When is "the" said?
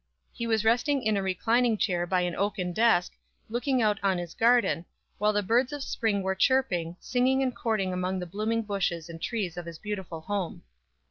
5.31-5.43, 8.17-8.25